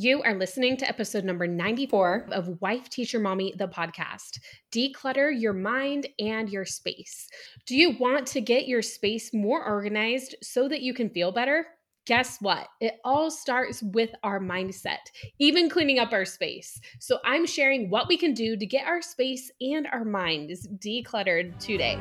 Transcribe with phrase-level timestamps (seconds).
[0.00, 4.38] You are listening to episode number 94 of Wife Teacher Mommy, the podcast.
[4.70, 7.28] Declutter your mind and your space.
[7.66, 11.66] Do you want to get your space more organized so that you can feel better?
[12.06, 12.68] Guess what?
[12.80, 14.98] It all starts with our mindset,
[15.40, 16.80] even cleaning up our space.
[17.00, 21.58] So, I'm sharing what we can do to get our space and our minds decluttered
[21.58, 21.98] today.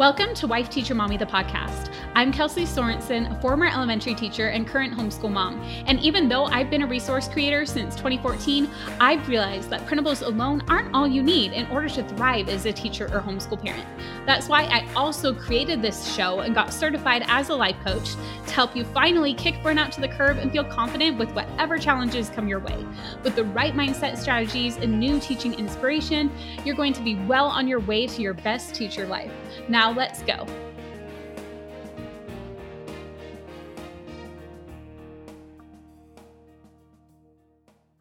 [0.00, 1.92] Welcome to Wife Teacher Mommy, the podcast.
[2.20, 5.58] I'm Kelsey Sorensen, a former elementary teacher and current homeschool mom.
[5.86, 8.68] And even though I've been a resource creator since 2014,
[9.00, 12.74] I've realized that printables alone aren't all you need in order to thrive as a
[12.74, 13.88] teacher or homeschool parent.
[14.26, 18.10] That's why I also created this show and got certified as a life coach
[18.46, 22.28] to help you finally kick burnout to the curb and feel confident with whatever challenges
[22.28, 22.84] come your way.
[23.24, 26.30] With the right mindset strategies and new teaching inspiration,
[26.66, 29.32] you're going to be well on your way to your best teacher life.
[29.70, 30.46] Now, let's go.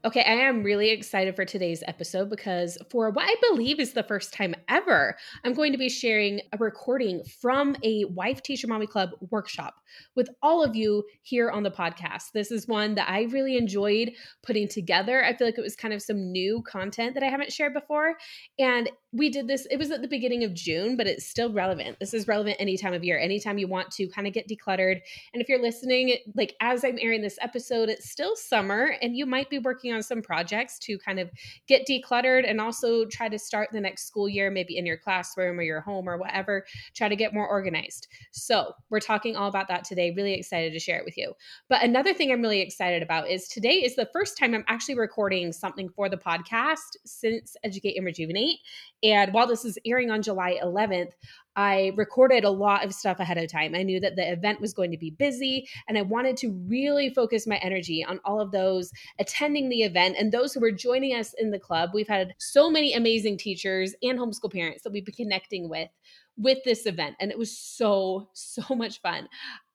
[0.05, 4.03] Okay, I am really excited for today's episode because for what I believe is the
[4.03, 8.87] first time ever, I'm going to be sharing a recording from a Wife Teacher Mommy
[8.87, 9.75] Club workshop
[10.15, 12.31] with all of you here on the podcast.
[12.33, 15.25] This is one that I really enjoyed putting together.
[15.25, 18.15] I feel like it was kind of some new content that I haven't shared before.
[18.57, 21.97] And we did this, it was at the beginning of June, but it's still relevant.
[21.99, 25.01] This is relevant any time of year, anytime you want to kind of get decluttered.
[25.33, 29.25] And if you're listening, like as I'm airing this episode, it's still summer and you
[29.25, 31.31] might be working on some projects to kind of
[31.67, 35.57] get decluttered and also try to start the next school year, maybe in your classroom
[35.57, 38.07] or your home or whatever, try to get more organized.
[38.31, 40.13] So we're talking all about that today.
[40.15, 41.33] Really excited to share it with you.
[41.67, 44.99] But another thing I'm really excited about is today is the first time I'm actually
[44.99, 48.59] recording something for the podcast since Educate and Rejuvenate.
[49.03, 51.11] And while this is airing on July 11th,
[51.55, 53.75] I recorded a lot of stuff ahead of time.
[53.75, 57.09] I knew that the event was going to be busy, and I wanted to really
[57.09, 61.15] focus my energy on all of those attending the event and those who were joining
[61.15, 61.91] us in the club.
[61.93, 65.89] We've had so many amazing teachers and homeschool parents that we've been connecting with
[66.37, 69.27] with this event, and it was so, so much fun.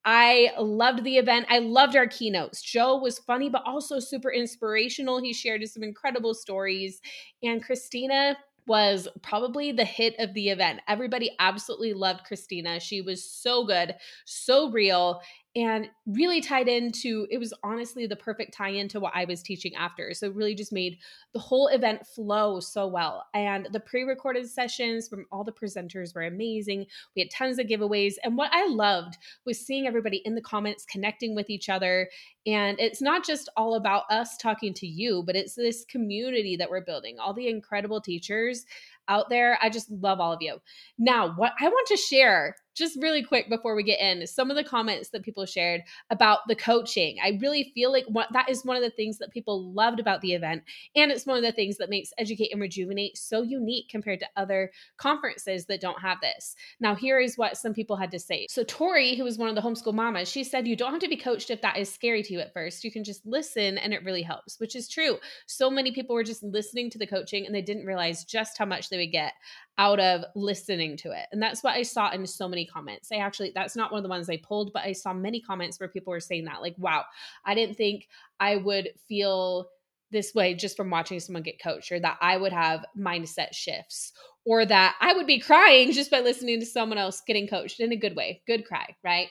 [0.07, 1.47] I loved the event.
[1.49, 2.63] I loved our keynotes.
[2.63, 5.21] Joe was funny, but also super inspirational.
[5.21, 7.01] He shared some incredible stories.
[7.43, 8.37] And Christina,
[8.67, 10.81] was probably the hit of the event.
[10.89, 12.81] Everybody absolutely loved Christina.
[12.81, 13.95] She was so good,
[14.25, 15.21] so real,
[15.57, 19.75] and really tied into it was honestly the perfect tie into what I was teaching
[19.77, 20.13] after.
[20.13, 20.99] So it really just made
[21.33, 23.25] the whole event flow so well.
[23.35, 26.87] And the pre-recorded sessions from all the presenters were amazing.
[27.15, 28.15] We had tons of giveaways.
[28.25, 29.17] And what I loved
[29.47, 32.11] was seeing everybody in the comments connecting with each other.
[32.47, 36.69] And it's not just all about us talking to you, but it's this community that
[36.69, 37.19] we're building.
[37.21, 38.67] All the incredible teachers
[39.09, 39.59] out there.
[39.63, 40.61] I just love all of you.
[40.99, 44.57] Now, what I want to share just really quick before we get in some of
[44.57, 47.19] the comments that people shared about the coaching.
[47.23, 50.21] I really feel like what that is one of the things that people loved about
[50.21, 50.65] the event
[50.97, 54.29] and it's one of the things that makes educate and rejuvenate so unique compared to
[54.37, 56.57] other conferences that don't have this.
[56.81, 58.47] Now here is what some people had to say.
[58.49, 61.09] So tori who was one of the homeschool mamas she said you don't have to
[61.09, 62.85] be coached if that is scary to you at first.
[62.85, 65.19] You can just listen and it really helps which is true.
[65.47, 68.67] So many people were just listening to the coaching and they didn't realize just how
[68.67, 69.35] much they would get
[69.79, 71.27] out of listening to it.
[71.33, 73.11] And that's what I saw in so many comments.
[73.13, 75.81] I actually, that's not one of the ones I pulled, but I saw many comments
[75.81, 77.05] where people were saying that, like, wow,
[77.45, 78.09] I didn't think
[78.39, 79.69] I would feel
[80.11, 84.13] this way just from watching someone get coached, or that I would have mindset shifts,
[84.45, 87.93] or that I would be crying just by listening to someone else getting coached in
[87.93, 88.43] a good way.
[88.47, 89.29] Good cry, right?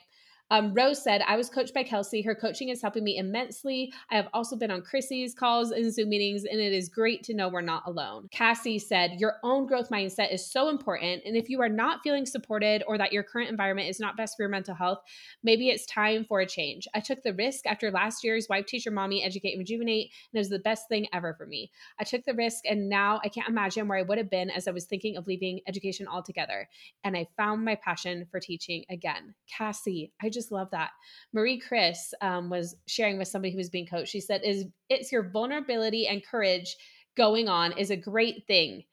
[0.52, 2.22] Um, Rose said, I was coached by Kelsey.
[2.22, 3.92] Her coaching is helping me immensely.
[4.12, 7.34] I have also been on Chrissy's calls and Zoom meetings, and it is great to
[7.34, 8.28] know we're not alone.
[8.32, 11.24] Cassie said, Your own growth mindset is so important.
[11.26, 14.38] And if you are not feeling supported or that your current environment is not best
[14.38, 15.00] for your mental health,
[15.44, 16.88] maybe it's time for a change.
[16.94, 20.40] I took the risk after last year's Wife Teacher Mommy Educate and Rejuvenate, and it
[20.40, 21.72] was the best thing ever for me.
[22.00, 24.68] I took the risk, and now I can't imagine where I would have been as
[24.68, 26.70] I was thinking of leaving education altogether.
[27.04, 29.36] And I found my passion for teaching again.
[29.48, 30.92] Cassie, I just just love that.
[31.32, 34.12] Marie Chris um, was sharing with somebody who was being coached.
[34.12, 36.76] She said, "Is it's your vulnerability and courage
[37.16, 38.84] going on is a great thing."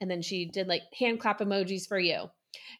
[0.00, 2.30] And then she did like hand clap emojis for you.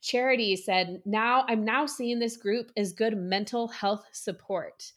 [0.02, 4.92] Charity said, "Now I'm now seeing this group as good mental health support."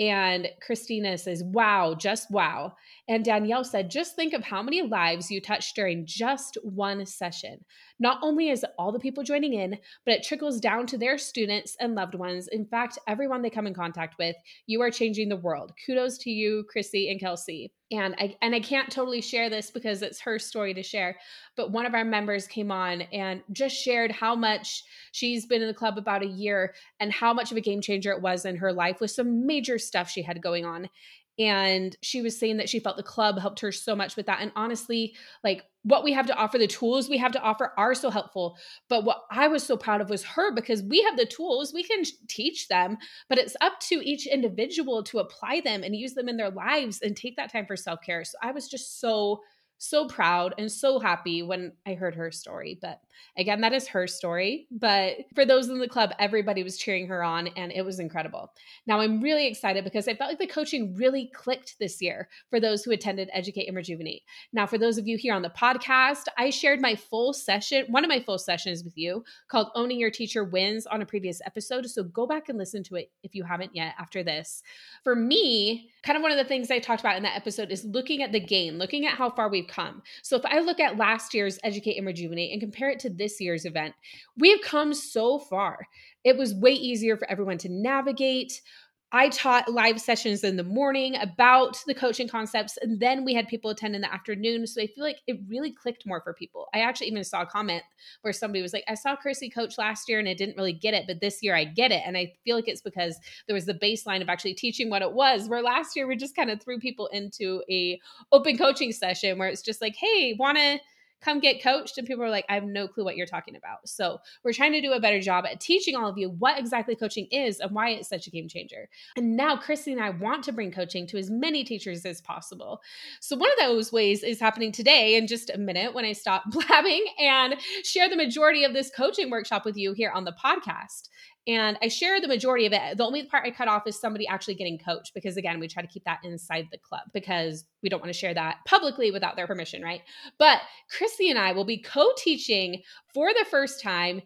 [0.00, 2.74] And Christina says, wow, just wow.
[3.08, 7.64] And Danielle said, just think of how many lives you touched during just one session.
[7.98, 11.74] Not only is all the people joining in, but it trickles down to their students
[11.80, 12.48] and loved ones.
[12.48, 15.72] In fact, everyone they come in contact with, you are changing the world.
[15.86, 17.72] Kudos to you, Chrissy and Kelsey.
[17.90, 21.16] And I and I can't totally share this because it's her story to share,
[21.56, 25.68] but one of our members came on and just shared how much she's been in
[25.68, 28.56] the club about a year and how much of a game changer it was in
[28.56, 30.90] her life with some major stuff she had going on
[31.38, 34.40] and she was saying that she felt the club helped her so much with that.
[34.40, 35.14] And honestly
[35.44, 38.56] like what we have to offer the tools we have to offer are so helpful.
[38.88, 41.82] But what i was so proud of was her because we have the tools we
[41.82, 42.98] can teach them
[43.28, 47.00] but it's up to each individual to apply them and use them in their lives
[47.02, 48.24] and take that time for self-care.
[48.24, 49.40] So i was just so
[49.78, 52.78] so proud and so happy when I heard her story.
[52.80, 53.00] But
[53.36, 54.66] again, that is her story.
[54.70, 58.52] But for those in the club, everybody was cheering her on and it was incredible.
[58.86, 62.60] Now I'm really excited because I felt like the coaching really clicked this year for
[62.60, 64.22] those who attended Educate and Rejuvenate.
[64.52, 68.04] Now, for those of you here on the podcast, I shared my full session, one
[68.04, 71.88] of my full sessions with you called Owning Your Teacher Wins on a previous episode.
[71.88, 74.62] So go back and listen to it if you haven't yet after this.
[75.04, 77.84] For me, kind of one of the things I talked about in that episode is
[77.84, 80.02] looking at the gain, looking at how far we've come.
[80.22, 83.38] So if I look at last year's Educate and Rejuvenate and compare it to this
[83.42, 83.94] year's event,
[84.38, 85.86] we've come so far.
[86.24, 88.62] It was way easier for everyone to navigate.
[89.10, 93.48] I taught live sessions in the morning about the coaching concepts, and then we had
[93.48, 94.66] people attend in the afternoon.
[94.66, 96.66] So I feel like it really clicked more for people.
[96.74, 97.82] I actually even saw a comment
[98.20, 100.92] where somebody was like, I saw Chrissy coach last year and I didn't really get
[100.92, 102.02] it, but this year I get it.
[102.04, 105.12] And I feel like it's because there was the baseline of actually teaching what it
[105.12, 107.98] was, where last year we just kind of threw people into a
[108.30, 110.80] open coaching session where it's just like, hey, wanna
[111.20, 113.88] come get coached and people are like i have no clue what you're talking about.
[113.88, 116.94] So we're trying to do a better job at teaching all of you what exactly
[116.94, 118.88] coaching is and why it's such a game changer.
[119.16, 122.80] And now chrissy and i want to bring coaching to as many teachers as possible.
[123.20, 126.44] So one of those ways is happening today in just a minute when i stop
[126.50, 131.08] blabbing and share the majority of this coaching workshop with you here on the podcast
[131.48, 132.98] and I share the majority of it.
[132.98, 135.82] The only part I cut off is somebody actually getting coached because, again, we try
[135.82, 139.34] to keep that inside the club because we don't want to share that publicly without
[139.34, 140.02] their permission, right?
[140.38, 140.60] But
[140.90, 142.82] Chrissy and I will be co teaching
[143.14, 144.20] for the first time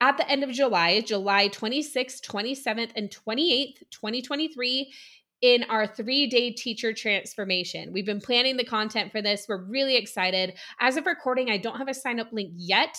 [0.00, 4.92] at the end of July, July 26th, 27th, and 28th, 2023
[5.40, 7.92] in our three day teacher transformation.
[7.92, 9.46] We've been planning the content for this.
[9.48, 10.54] We're really excited.
[10.80, 12.96] As of recording, I don't have a sign up link yet.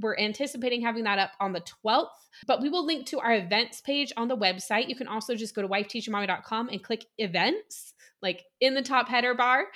[0.00, 2.08] We're anticipating having that up on the 12th,
[2.46, 4.88] but we will link to our events page on the website.
[4.88, 9.34] You can also just go to wifeteachermommy.com and click events, like in the top header
[9.34, 9.66] bar,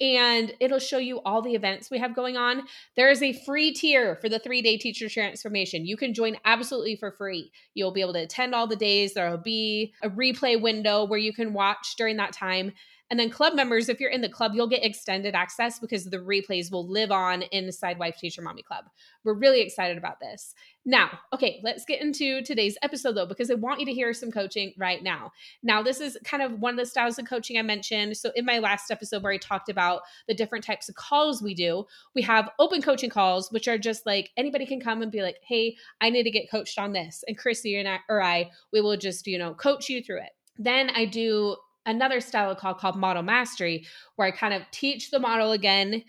[0.00, 2.62] and it'll show you all the events we have going on.
[2.96, 5.86] There is a free tier for the three day teacher transformation.
[5.86, 7.50] You can join absolutely for free.
[7.74, 9.14] You'll be able to attend all the days.
[9.14, 12.72] There will be a replay window where you can watch during that time.
[13.14, 16.18] And then club members, if you're in the club, you'll get extended access because the
[16.18, 18.86] replays will live on inside Wife Teacher Mommy Club.
[19.22, 20.52] We're really excited about this.
[20.84, 24.32] Now, okay, let's get into today's episode though, because I want you to hear some
[24.32, 25.30] coaching right now.
[25.62, 28.16] Now, this is kind of one of the styles of coaching I mentioned.
[28.16, 31.54] So, in my last episode where I talked about the different types of calls we
[31.54, 31.84] do,
[32.16, 35.36] we have open coaching calls, which are just like anybody can come and be like,
[35.46, 37.22] hey, I need to get coached on this.
[37.28, 40.32] And Chrissy and I, or I, we will just, you know, coach you through it.
[40.58, 41.54] Then I do
[41.86, 43.86] another style of call called model mastery
[44.16, 46.02] where i kind of teach the model again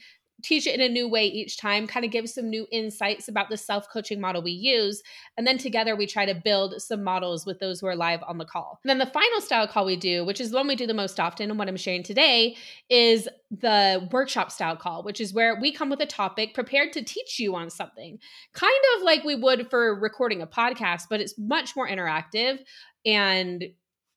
[0.43, 3.49] teach it in a new way each time kind of give some new insights about
[3.49, 5.01] the self-coaching model we use
[5.37, 8.37] and then together we try to build some models with those who are live on
[8.37, 8.79] the call.
[8.83, 10.93] And then the final style call we do which is the one we do the
[10.93, 12.55] most often and what i'm sharing today
[12.89, 17.03] is the workshop style call which is where we come with a topic prepared to
[17.03, 18.19] teach you on something.
[18.53, 22.59] Kind of like we would for recording a podcast but it's much more interactive
[23.05, 23.63] and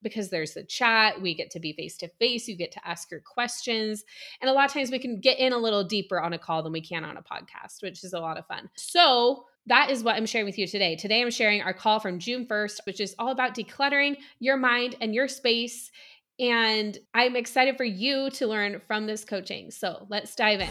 [0.02, 3.10] because there's the chat, we get to be face to face, you get to ask
[3.10, 4.04] your questions.
[4.40, 6.62] And a lot of times we can get in a little deeper on a call
[6.62, 8.68] than we can on a podcast, which is a lot of fun.
[8.76, 10.96] So, that is what I'm sharing with you today.
[10.96, 14.96] Today, I'm sharing our call from June 1st, which is all about decluttering your mind
[15.02, 15.90] and your space.
[16.40, 19.70] And I'm excited for you to learn from this coaching.
[19.70, 20.68] So, let's dive in.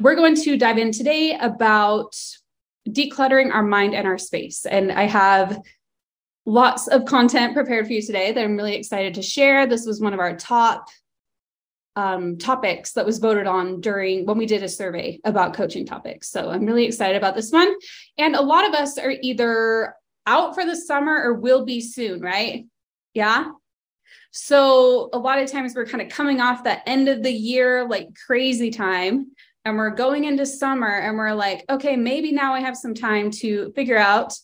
[0.00, 2.16] We're going to dive in today about
[2.88, 4.66] decluttering our mind and our space.
[4.66, 5.60] And I have
[6.46, 9.66] lots of content prepared for you today that I'm really excited to share.
[9.66, 10.88] This was one of our top
[11.96, 16.30] um, topics that was voted on during when we did a survey about coaching topics.
[16.30, 17.72] So I'm really excited about this one.
[18.16, 19.94] And a lot of us are either
[20.26, 22.66] out for the summer or will be soon, right?
[23.14, 23.50] Yeah.
[24.30, 27.86] So a lot of times we're kind of coming off that end of the year,
[27.88, 29.32] like crazy time,
[29.64, 33.30] and we're going into summer and we're like, okay, maybe now I have some time
[33.32, 34.34] to figure out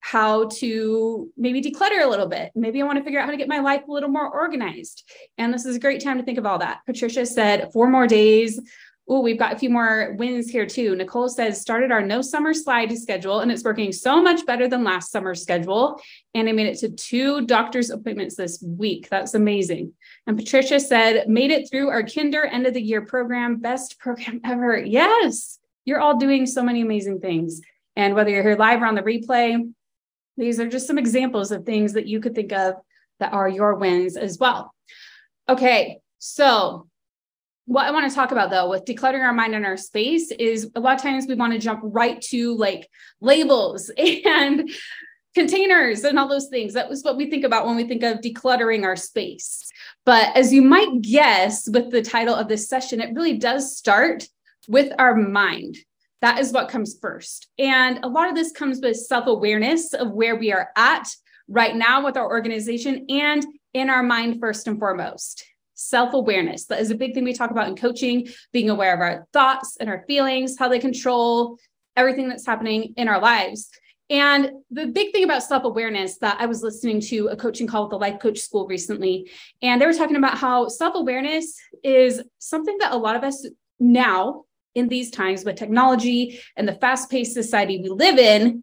[0.00, 2.52] how to maybe declutter a little bit.
[2.54, 5.10] Maybe I want to figure out how to get my life a little more organized.
[5.38, 6.80] And this is a great time to think of all that.
[6.84, 8.60] Patricia said, four more days
[9.06, 10.96] Oh, we've got a few more wins here too.
[10.96, 14.82] Nicole says, started our no summer slide schedule and it's working so much better than
[14.82, 16.00] last summer's schedule.
[16.34, 19.10] And I made it to two doctor's appointments this week.
[19.10, 19.92] That's amazing.
[20.26, 24.40] And Patricia said, made it through our kinder end of the year program, best program
[24.44, 24.78] ever.
[24.78, 27.60] Yes, you're all doing so many amazing things.
[27.96, 29.72] And whether you're here live or on the replay,
[30.36, 32.74] these are just some examples of things that you could think of
[33.20, 34.74] that are your wins as well.
[35.48, 36.88] Okay, so
[37.66, 40.70] what I want to talk about though with decluttering our mind and our space is
[40.74, 42.88] a lot of times we want to jump right to like
[43.20, 44.70] labels and
[45.34, 46.74] containers and all those things.
[46.74, 49.68] That was what we think about when we think of decluttering our space.
[50.04, 54.28] But as you might guess with the title of this session, it really does start
[54.68, 55.76] with our mind.
[56.20, 57.48] That is what comes first.
[57.58, 61.08] And a lot of this comes with self awareness of where we are at
[61.48, 66.66] right now with our organization and in our mind, first and foremost self awareness.
[66.66, 69.76] That is a big thing we talk about in coaching, being aware of our thoughts
[69.78, 71.58] and our feelings, how they control
[71.96, 73.70] everything that's happening in our lives.
[74.10, 77.84] And the big thing about self awareness that I was listening to a coaching call
[77.84, 79.30] with the Life Coach School recently,
[79.62, 83.46] and they were talking about how self awareness is something that a lot of us
[83.80, 84.44] now
[84.74, 88.62] in these times with technology and the fast paced society we live in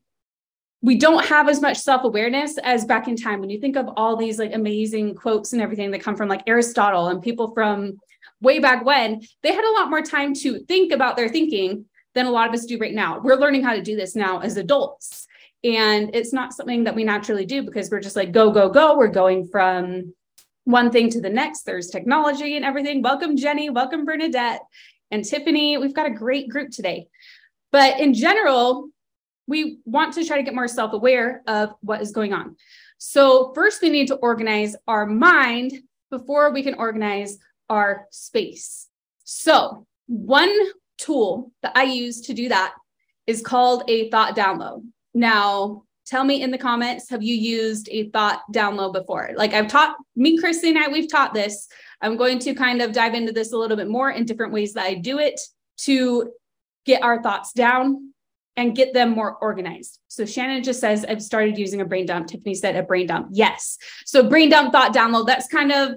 [0.81, 3.39] we don't have as much self-awareness as back in time.
[3.39, 6.43] When you think of all these like amazing quotes and everything that come from like
[6.47, 7.99] aristotle and people from
[8.41, 12.25] way back when they had a lot more time to think about their thinking than
[12.25, 13.19] a lot of us do right now.
[13.19, 15.27] We're learning how to do this now as adults
[15.63, 18.97] and it's not something that we naturally do because we're just like go go go
[18.97, 20.13] we're going from
[20.63, 24.61] one thing to the next there's technology and everything welcome jenny welcome bernadette
[25.11, 27.07] and tiffany we've got a great group today
[27.71, 28.89] but in general
[29.51, 32.55] we want to try to get more self aware of what is going on.
[32.97, 35.73] So, first, we need to organize our mind
[36.09, 37.37] before we can organize
[37.69, 38.87] our space.
[39.25, 40.55] So, one
[40.97, 42.73] tool that I use to do that
[43.27, 44.83] is called a thought download.
[45.13, 49.31] Now, tell me in the comments have you used a thought download before?
[49.35, 51.67] Like I've taught me, Chrissy, and I, we've taught this.
[52.01, 54.73] I'm going to kind of dive into this a little bit more in different ways
[54.73, 55.39] that I do it
[55.81, 56.31] to
[56.85, 58.13] get our thoughts down
[58.57, 59.99] and get them more organized.
[60.07, 62.27] So Shannon just says, I've started using a brain dump.
[62.27, 63.29] Tiffany said a brain dump.
[63.31, 63.77] Yes.
[64.05, 65.95] So brain dump, thought download, that's kind of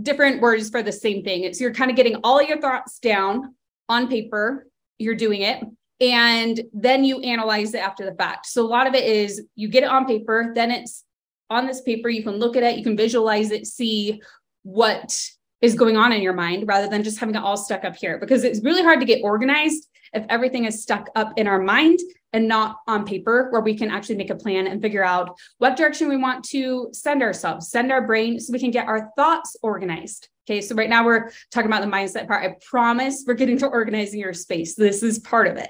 [0.00, 1.44] different words for the same thing.
[1.44, 3.54] It's you're kind of getting all your thoughts down
[3.88, 4.66] on paper,
[4.98, 5.64] you're doing it,
[6.00, 8.46] and then you analyze it after the fact.
[8.46, 11.04] So a lot of it is you get it on paper, then it's
[11.50, 14.20] on this paper, you can look at it, you can visualize it, see
[14.62, 15.20] what
[15.60, 18.18] is going on in your mind rather than just having it all stuck up here
[18.18, 21.98] because it's really hard to get organized if everything is stuck up in our mind
[22.32, 25.76] and not on paper, where we can actually make a plan and figure out what
[25.76, 29.56] direction we want to send ourselves, send our brain so we can get our thoughts
[29.62, 30.28] organized.
[30.48, 32.42] Okay, so right now we're talking about the mindset part.
[32.42, 34.74] I promise we're getting to organizing your space.
[34.74, 35.68] This is part of it.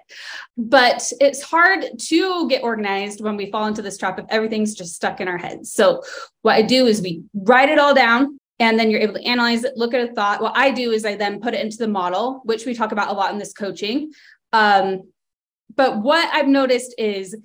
[0.56, 4.94] But it's hard to get organized when we fall into this trap of everything's just
[4.94, 5.72] stuck in our heads.
[5.72, 6.04] So,
[6.42, 9.64] what I do is we write it all down and then you're able to analyze
[9.64, 11.86] it look at a thought what i do is i then put it into the
[11.86, 14.10] model which we talk about a lot in this coaching
[14.52, 15.02] um,
[15.76, 17.36] but what i've noticed is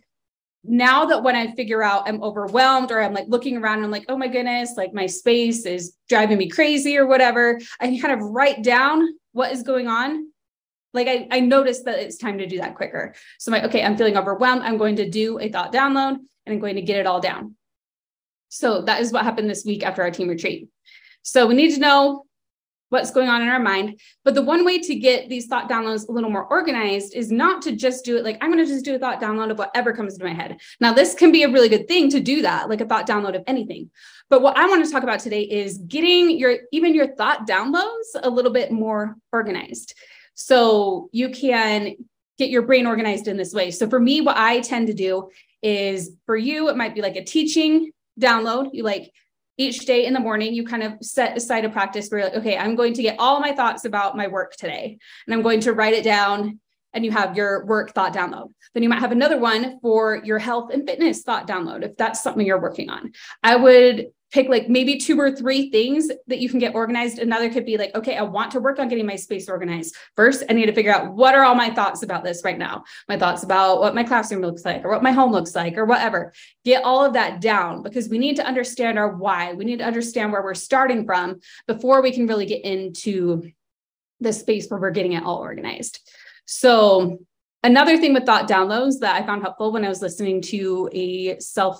[0.63, 3.91] now that when i figure out i'm overwhelmed or i'm like looking around and i'm
[3.91, 8.13] like oh my goodness like my space is driving me crazy or whatever i kind
[8.13, 10.32] of write down what is going on.
[10.93, 13.13] Like I, I noticed that it's time to do that quicker.
[13.39, 14.62] So i'm like okay i'm feeling overwhelmed.
[14.62, 16.15] I'm going to do a thought download
[16.46, 17.55] and i'm going to get it all down.
[18.50, 20.70] So that is what happened this week after our team retreat.
[21.24, 22.25] So we need to know
[22.94, 24.00] what's going on in our mind.
[24.24, 27.64] But the one way to get these thought downloads a little more organized is not
[27.64, 29.94] to just do it like, I'm going to just do a thought download of whatever
[29.94, 30.60] comes into my head.
[30.80, 33.36] Now, this can be a really good thing to do that, like a thought download
[33.36, 33.90] of anything.
[34.30, 38.10] But what I want to talk about today is getting your, even your thought downloads
[38.22, 39.96] a little bit more organized.
[40.36, 41.96] So you can
[42.38, 43.72] get your brain organized in this way.
[43.72, 45.30] So for me, what I tend to do
[45.64, 48.70] is for you, it might be like a teaching download.
[48.72, 49.12] You like,
[49.57, 52.38] each day in the morning, you kind of set aside a practice where you're like,
[52.39, 55.60] okay, I'm going to get all my thoughts about my work today and I'm going
[55.62, 56.60] to write it down
[56.93, 58.50] and you have your work thought download.
[58.74, 62.22] Then you might have another one for your health and fitness thought download if that's
[62.22, 63.12] something you're working on.
[63.41, 67.20] I would pick like maybe two or three things that you can get organized.
[67.20, 69.96] Another could be like, okay, I want to work on getting my space organized.
[70.16, 72.84] First, I need to figure out what are all my thoughts about this right now?
[73.08, 75.86] My thoughts about what my classroom looks like or what my home looks like or
[75.86, 76.34] whatever.
[76.66, 79.54] Get all of that down because we need to understand our why.
[79.54, 83.52] We need to understand where we're starting from before we can really get into
[84.20, 86.00] the space where we're getting it all organized.
[86.46, 87.20] So,
[87.62, 91.40] another thing with thought downloads that I found helpful when I was listening to a
[91.40, 91.80] self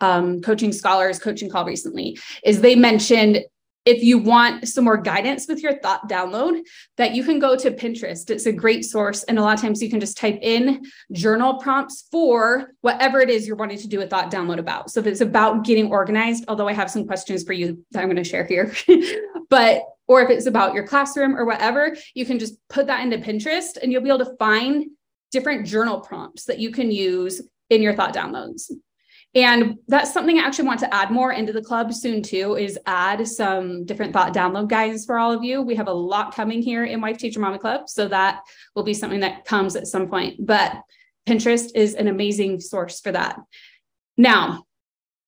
[0.00, 3.44] um, coaching scholars coaching call recently is they mentioned
[3.88, 6.60] if you want some more guidance with your thought download
[6.98, 8.28] that you can go to pinterest.
[8.28, 11.54] It's a great source and a lot of times you can just type in journal
[11.54, 14.90] prompts for whatever it is you're wanting to do a thought download about.
[14.90, 18.08] So if it's about getting organized although i have some questions for you that i'm
[18.08, 18.74] going to share here
[19.48, 23.16] but or if it's about your classroom or whatever you can just put that into
[23.16, 24.84] pinterest and you'll be able to find
[25.30, 27.40] different journal prompts that you can use
[27.70, 28.70] in your thought downloads
[29.34, 32.78] and that's something I actually want to add more into the club soon too, is
[32.86, 35.60] add some different thought download guides for all of you.
[35.60, 37.88] We have a lot coming here in Wife Teacher Mommy Club.
[37.88, 38.40] So that
[38.74, 40.44] will be something that comes at some point.
[40.44, 40.80] But
[41.28, 43.38] Pinterest is an amazing source for that.
[44.16, 44.64] Now,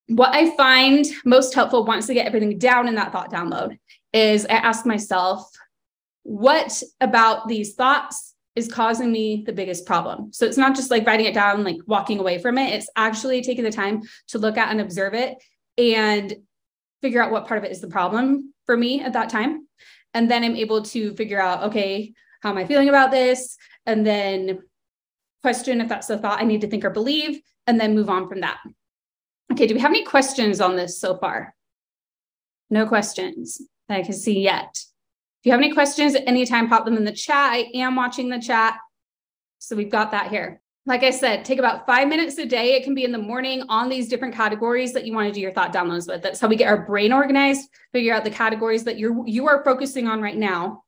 [0.08, 3.78] what I find most helpful once I get everything down in that thought download
[4.12, 5.48] is I ask myself,
[6.22, 10.32] what about these thoughts is causing me the biggest problem.
[10.32, 12.74] So it's not just like writing it down, like walking away from it.
[12.74, 15.38] It's actually taking the time to look at and observe it
[15.78, 16.34] and
[17.00, 19.66] figure out what part of it is the problem for me at that time.
[20.14, 23.56] And then I'm able to figure out, okay, how am I feeling about this?
[23.86, 24.60] And then
[25.42, 28.28] question if that's the thought I need to think or believe, and then move on
[28.28, 28.58] from that.
[29.52, 31.54] Okay, do we have any questions on this so far?
[32.68, 34.78] No questions that I can see yet.
[35.40, 37.52] If you have any questions at any time, pop them in the chat.
[37.52, 38.76] I am watching the chat.
[39.58, 40.60] So we've got that here.
[40.84, 42.74] Like I said, take about five minutes a day.
[42.74, 45.40] It can be in the morning on these different categories that you want to do
[45.40, 46.22] your thought downloads with.
[46.22, 49.64] That's how we get our brain organized, figure out the categories that you're you are
[49.64, 50.82] focusing on right now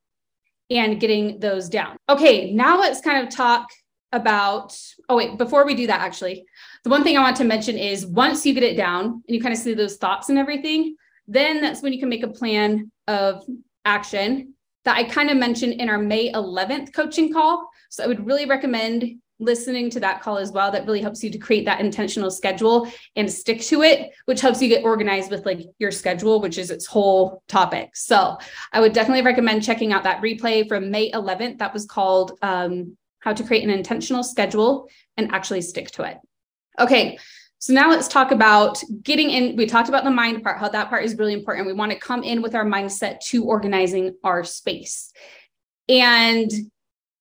[0.70, 1.96] and getting those down.
[2.10, 3.70] Okay, now let's kind of talk
[4.12, 4.78] about
[5.08, 6.44] oh wait, before we do that actually,
[6.84, 9.40] the one thing I want to mention is once you get it down and you
[9.40, 12.90] kind of see those thoughts and everything, then that's when you can make a plan
[13.08, 13.44] of
[13.84, 17.68] action that I kind of mentioned in our May 11th coaching call.
[17.90, 20.70] So I would really recommend listening to that call as well.
[20.70, 24.62] That really helps you to create that intentional schedule and stick to it, which helps
[24.62, 27.96] you get organized with like your schedule, which is its whole topic.
[27.96, 28.38] So
[28.72, 31.58] I would definitely recommend checking out that replay from May 11th.
[31.58, 36.18] That was called um, How to Create an Intentional Schedule and Actually Stick to It.
[36.78, 37.18] Okay,
[37.62, 39.54] so now let's talk about getting in.
[39.54, 41.68] We talked about the mind part, how that part is really important.
[41.68, 45.12] We want to come in with our mindset to organizing our space.
[45.88, 46.50] And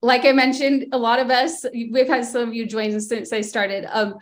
[0.02, 3.42] like I mentioned, a lot of us, we've had some of you join since I
[3.42, 3.86] started.
[3.88, 4.16] Um,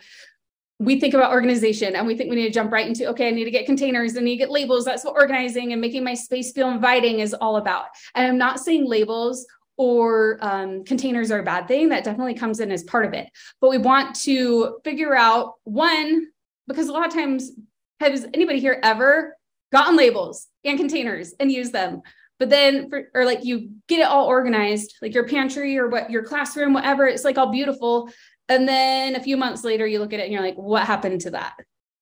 [0.78, 3.30] we think about organization and we think we need to jump right into okay i
[3.30, 6.14] need to get containers and need to get labels that's what organizing and making my
[6.14, 9.46] space feel inviting is all about and i'm not saying labels
[9.80, 11.88] or um, containers are a bad thing.
[11.88, 13.30] That definitely comes in as part of it.
[13.62, 16.26] But we want to figure out one,
[16.68, 17.50] because a lot of times,
[17.98, 19.34] has anybody here ever
[19.72, 22.02] gotten labels and containers and used them?
[22.38, 26.10] But then, for, or like you get it all organized, like your pantry or what
[26.10, 28.10] your classroom, whatever, it's like all beautiful.
[28.50, 31.22] And then a few months later, you look at it and you're like, what happened
[31.22, 31.54] to that?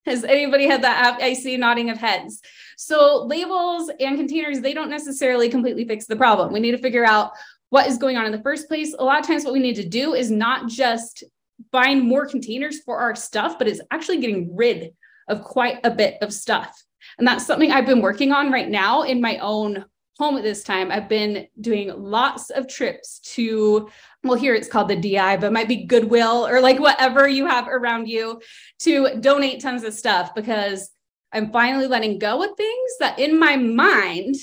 [0.05, 1.19] Has anybody had that?
[1.21, 2.41] I see nodding of heads.
[2.77, 6.53] So labels and containers, they don't necessarily completely fix the problem.
[6.53, 7.33] We need to figure out
[7.71, 8.95] what is going on in the first place.
[8.99, 11.25] A lot of times, what we need to do is not just
[11.73, 14.95] find more containers for our stuff, but it's actually getting rid
[15.29, 16.83] of quite a bit of stuff.
[17.19, 19.85] And that's something I've been working on right now in my own
[20.19, 20.91] home at this time.
[20.91, 23.89] I've been doing lots of trips to,
[24.25, 27.69] well, here it's called the DI, but might be Goodwill or like whatever you have
[27.69, 28.41] around you
[28.81, 30.91] to donate tons of stuff because
[31.33, 34.35] I'm finally letting go of things that in my mind,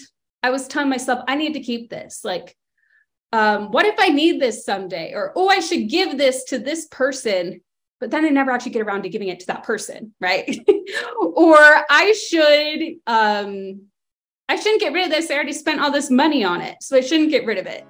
[0.44, 2.22] I was telling myself, I need to keep this.
[2.24, 2.56] Like,
[3.36, 5.12] um, what if I need this someday?
[5.14, 7.60] Or, oh, I should give this to this person,
[8.00, 10.58] but then I never actually get around to giving it to that person, right?
[11.20, 11.58] or
[11.90, 13.82] I should, um,
[14.48, 15.30] I shouldn't get rid of this.
[15.30, 17.86] I already spent all this money on it, so I shouldn't get rid of it.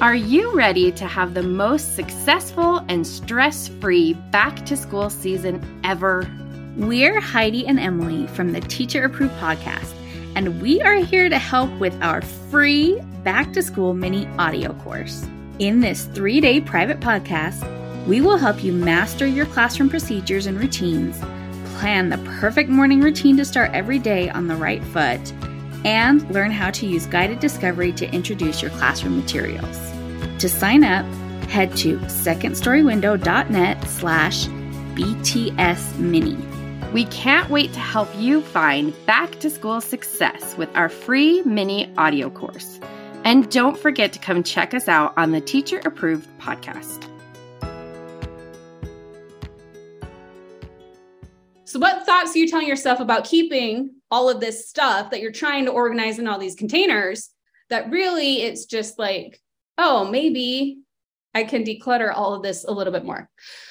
[0.00, 5.80] Are you ready to have the most successful and stress free back to school season
[5.82, 6.30] ever?
[6.76, 9.94] We're Heidi and Emily from the Teacher Approved Podcast
[10.34, 15.26] and we are here to help with our free back to school mini audio course.
[15.58, 17.66] In this three day private podcast,
[18.06, 21.18] we will help you master your classroom procedures and routines,
[21.78, 25.20] plan the perfect morning routine to start every day on the right foot,
[25.84, 29.78] and learn how to use guided discovery to introduce your classroom materials.
[30.38, 31.04] To sign up,
[31.50, 36.49] head to secondstorywindow.net slash BTS Mini.
[36.92, 41.88] We can't wait to help you find back to school success with our free mini
[41.96, 42.80] audio course.
[43.22, 47.06] And don't forget to come check us out on the Teacher Approved podcast.
[51.64, 55.30] So, what thoughts are you telling yourself about keeping all of this stuff that you're
[55.30, 57.30] trying to organize in all these containers?
[57.68, 59.40] That really it's just like,
[59.78, 60.80] oh, maybe
[61.34, 63.28] I can declutter all of this a little bit more.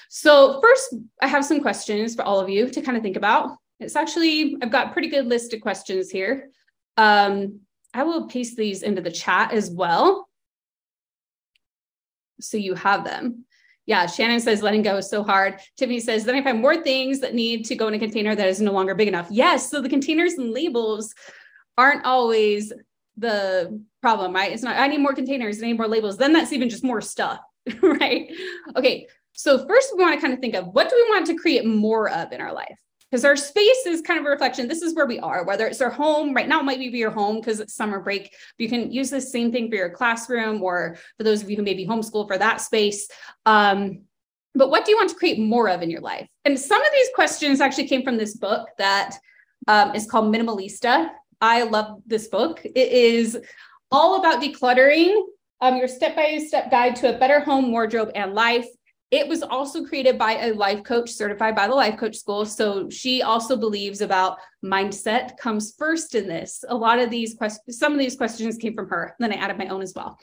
[0.09, 3.57] So, first, I have some questions for all of you to kind of think about.
[3.79, 6.49] It's actually, I've got pretty good list of questions here.
[6.97, 7.61] Um,
[7.93, 10.29] I will paste these into the chat as well.
[12.41, 13.45] So you have them.
[13.85, 15.59] Yeah, Shannon says letting go is so hard.
[15.75, 18.47] Tiffany says, then I find more things that need to go in a container that
[18.47, 19.27] is no longer big enough.
[19.31, 19.71] Yes.
[19.71, 21.13] So the containers and labels
[21.75, 22.71] aren't always
[23.17, 24.51] the problem, right?
[24.51, 26.17] It's not, I need more containers, I need more labels.
[26.17, 27.39] Then that's even just more stuff,
[27.81, 28.31] right?
[28.75, 29.07] Okay.
[29.33, 31.65] So first we want to kind of think of what do we want to create
[31.65, 32.77] more of in our life?
[33.09, 34.67] Because our space is kind of a reflection.
[34.67, 37.09] This is where we are, whether it's our home, right now it might be your
[37.09, 38.31] home because it's summer break.
[38.57, 41.63] You can use the same thing for your classroom or for those of you who
[41.63, 43.09] maybe homeschool for that space.
[43.45, 44.01] Um,
[44.53, 46.27] but what do you want to create more of in your life?
[46.45, 49.17] And some of these questions actually came from this book that
[49.67, 51.09] um, is called Minimalista.
[51.41, 52.61] I love this book.
[52.63, 53.39] It is
[53.91, 55.23] all about decluttering
[55.61, 58.67] um, your step by step guide to a better home, wardrobe, and life.
[59.11, 62.45] It was also created by a life coach certified by the Life Coach School.
[62.45, 66.63] So she also believes about mindset comes first in this.
[66.69, 69.15] A lot of these questions, some of these questions came from her.
[69.19, 70.19] Then I added my own as well.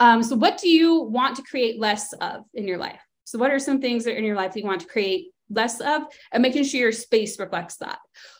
[0.00, 3.00] Um, so, what do you want to create less of in your life?
[3.24, 5.26] So, what are some things that are in your life that you want to create
[5.50, 7.98] less of and making sure your space reflects that?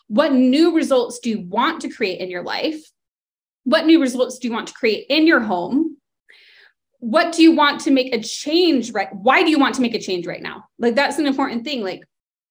[0.09, 2.81] What new results do you want to create in your life?
[3.65, 5.90] What new results do you want to create in your home?
[7.01, 9.95] What do you want to make a change right why do you want to make
[9.95, 10.65] a change right now?
[10.79, 11.83] Like that's an important thing.
[11.83, 12.03] Like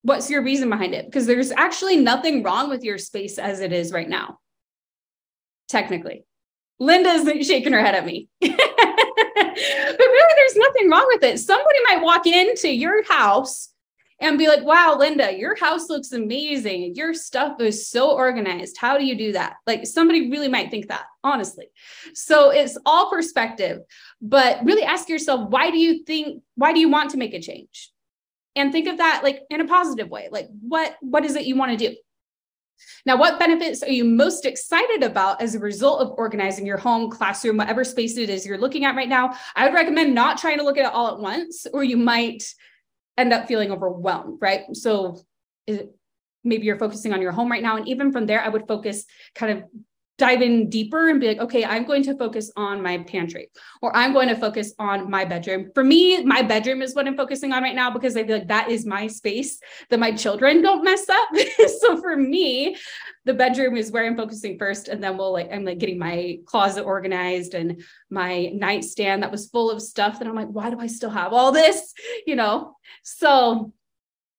[0.02, 1.06] what's your reason behind it?
[1.06, 4.38] Because there's actually nothing wrong with your space as it is right now.
[5.68, 6.24] Technically.
[6.78, 8.28] Linda's shaking her head at me.
[9.60, 11.38] But really there's nothing wrong with it.
[11.38, 13.69] Somebody might walk into your house
[14.20, 16.94] and be like, wow, Linda, your house looks amazing.
[16.94, 18.76] Your stuff is so organized.
[18.78, 19.56] How do you do that?
[19.66, 21.66] Like somebody really might think that, honestly.
[22.14, 23.80] So it's all perspective,
[24.20, 27.40] but really ask yourself, why do you think, why do you want to make a
[27.40, 27.90] change?
[28.56, 30.28] And think of that like in a positive way.
[30.30, 31.96] Like what, what is it you want to do?
[33.04, 37.10] Now, what benefits are you most excited about as a result of organizing your home,
[37.10, 39.34] classroom, whatever space it is you're looking at right now?
[39.54, 42.42] I would recommend not trying to look at it all at once, or you might
[43.20, 44.62] end up feeling overwhelmed, right?
[44.72, 45.20] So
[45.66, 45.94] it,
[46.44, 47.76] maybe you're focusing on your home right now.
[47.76, 49.04] And even from there, I would focus
[49.34, 49.64] kind of
[50.20, 53.96] dive in deeper and be like, okay, I'm going to focus on my pantry or
[53.96, 55.70] I'm going to focus on my bedroom.
[55.74, 58.48] For me, my bedroom is what I'm focusing on right now because I feel like
[58.48, 61.28] that is my space that my children don't mess up.
[61.80, 62.76] so for me,
[63.24, 64.88] the bedroom is where I'm focusing first.
[64.88, 69.48] And then we'll like, I'm like getting my closet organized and my nightstand that was
[69.48, 71.94] full of stuff that I'm like, why do I still have all this?
[72.26, 72.76] You know?
[73.02, 73.72] So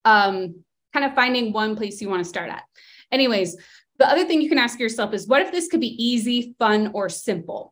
[0.05, 0.63] um
[0.93, 2.63] kind of finding one place you want to start at.
[3.11, 3.57] Anyways,
[4.01, 6.89] the other thing you can ask yourself is what if this could be easy, fun,
[6.95, 7.71] or simple?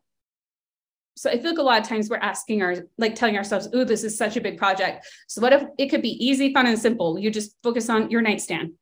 [1.16, 3.82] So I feel like a lot of times we're asking our, like telling ourselves, oh,
[3.82, 5.06] this is such a big project.
[5.26, 7.18] So what if it could be easy, fun, and simple?
[7.18, 8.72] You just focus on your nightstand.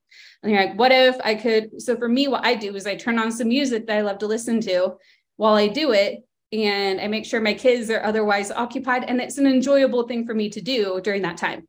[0.42, 1.80] And you're like, what if I could?
[1.80, 4.18] So for me, what I do is I turn on some music that I love
[4.18, 4.98] to listen to
[5.36, 6.22] while I do it.
[6.52, 9.04] And I make sure my kids are otherwise occupied.
[9.04, 11.66] And it's an enjoyable thing for me to do during that time.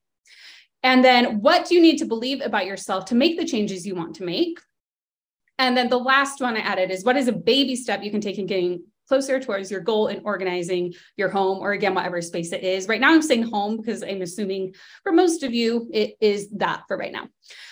[0.84, 3.96] And then what do you need to believe about yourself to make the changes you
[3.96, 4.60] want to make?
[5.60, 8.22] And then the last one I added is what is a baby step you can
[8.22, 12.54] take in getting closer towards your goal in organizing your home or again, whatever space
[12.54, 12.88] it is.
[12.88, 16.84] Right now, I'm saying home because I'm assuming for most of you, it is that
[16.88, 17.28] for right now.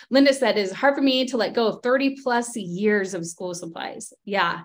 [0.10, 3.54] Linda said, it's hard for me to let go of 30 plus years of school
[3.54, 4.12] supplies.
[4.26, 4.62] Yeah.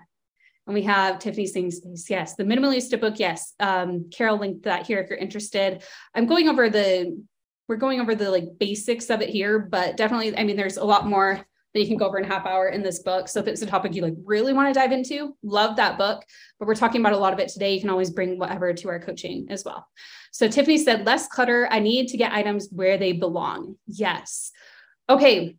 [0.65, 2.09] And we have Tiffany saying space.
[2.09, 2.35] Yes.
[2.35, 3.19] The minimalista book.
[3.19, 3.53] Yes.
[3.59, 5.83] Um, Carol linked that here if you're interested.
[6.15, 7.23] I'm going over the,
[7.67, 10.83] we're going over the like basics of it here, but definitely, I mean, there's a
[10.83, 13.27] lot more that you can go over in half hour in this book.
[13.27, 16.23] So if it's a topic you like really want to dive into, love that book.
[16.59, 17.73] But we're talking about a lot of it today.
[17.73, 19.87] You can always bring whatever to our coaching as well.
[20.31, 21.67] So Tiffany said, less clutter.
[21.71, 23.75] I need to get items where they belong.
[23.87, 24.51] Yes.
[25.09, 25.55] Okay.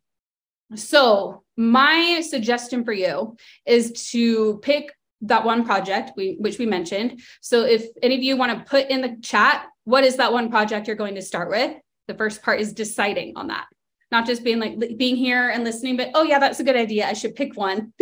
[0.76, 7.22] So my suggestion for you is to pick that one project we which we mentioned.
[7.40, 10.50] So if any of you want to put in the chat, what is that one
[10.50, 11.76] project you're going to start with?
[12.08, 13.66] The first part is deciding on that.
[14.14, 17.08] Not just being like being here and listening, but oh, yeah, that's a good idea.
[17.08, 17.92] I should pick one.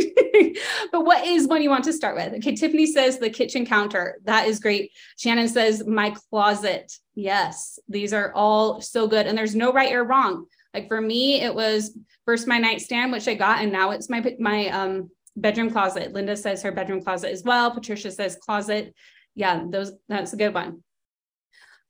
[0.92, 2.34] but what is one you want to start with?
[2.34, 4.18] Okay, Tiffany says the kitchen counter.
[4.24, 4.92] That is great.
[5.16, 6.92] Shannon says my closet.
[7.14, 9.26] Yes, these are all so good.
[9.26, 10.44] And there's no right or wrong.
[10.74, 11.96] Like for me, it was
[12.26, 16.12] first my nightstand, which I got, and now it's my my um bedroom closet.
[16.12, 17.70] Linda says her bedroom closet as well.
[17.70, 18.94] Patricia says closet.
[19.34, 20.82] Yeah, those that's a good one.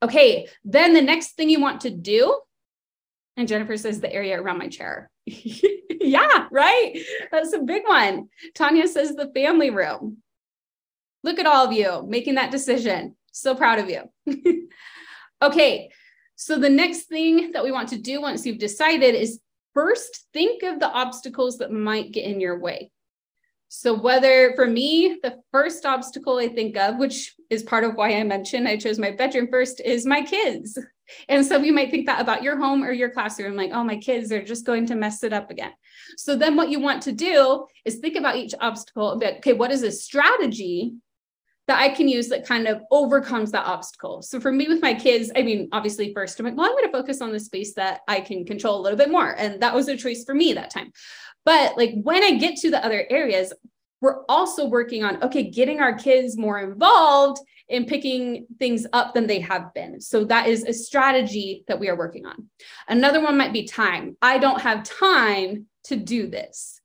[0.00, 2.38] Okay, then the next thing you want to do
[3.36, 5.10] and Jennifer says the area around my chair.
[5.26, 6.98] yeah, right.
[7.30, 8.28] That's a big one.
[8.54, 10.18] Tanya says the family room.
[11.24, 13.16] Look at all of you making that decision.
[13.32, 14.68] So proud of you.
[15.42, 15.90] okay.
[16.36, 19.40] So the next thing that we want to do once you've decided is
[19.74, 22.90] first think of the obstacles that might get in your way.
[23.74, 28.14] So, whether for me, the first obstacle I think of, which is part of why
[28.16, 30.78] I mentioned I chose my bedroom first, is my kids.
[31.28, 33.96] And so you might think that about your home or your classroom, like, oh, my
[33.96, 35.72] kids are just going to mess it up again.
[36.16, 39.70] So then what you want to do is think about each obstacle like, okay, what
[39.70, 40.94] is a strategy
[41.68, 44.20] that I can use that kind of overcomes that obstacle.
[44.22, 46.86] So for me with my kids, I mean, obviously first I'm like, well, I'm going
[46.86, 49.34] to focus on the space that I can control a little bit more.
[49.38, 50.92] And that was a choice for me that time.
[51.44, 53.52] But like when I get to the other areas,
[54.02, 59.28] we're also working on, okay, getting our kids more involved in picking things up than
[59.28, 60.00] they have been.
[60.00, 62.50] So that is a strategy that we are working on.
[62.88, 64.16] Another one might be time.
[64.20, 66.80] I don't have time to do this.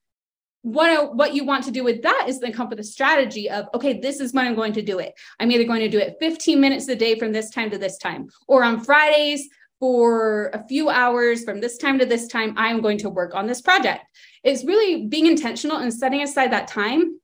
[0.61, 3.49] What, what you want to do with that is then come up with a strategy
[3.49, 5.13] of, okay, this is when I'm going to do it.
[5.39, 7.97] I'm either going to do it 15 minutes a day from this time to this
[7.97, 9.49] time, or on Fridays
[9.79, 13.47] for a few hours from this time to this time, I'm going to work on
[13.47, 14.05] this project.
[14.43, 17.19] It's really being intentional and setting aside that time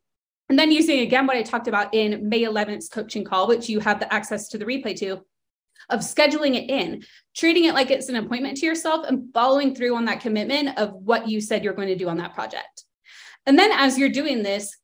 [0.49, 3.79] and then using again what I talked about in May 11th coaching call, which you
[3.79, 5.21] have the access to the replay to,
[5.89, 7.03] of scheduling it in,
[7.35, 10.93] treating it like it's an appointment to yourself and following through on that commitment of
[10.93, 12.83] what you said you're going to do on that project.
[13.45, 14.75] And then as you're doing this,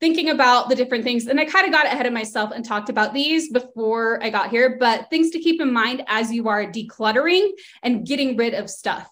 [0.00, 2.88] thinking about the different things, and I kind of got ahead of myself and talked
[2.88, 6.64] about these before I got here, but things to keep in mind as you are
[6.66, 7.50] decluttering
[7.82, 9.10] and getting rid of stuff.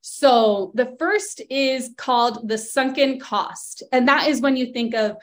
[0.00, 3.82] So the first is called the sunken cost.
[3.90, 5.16] And that is when you think of,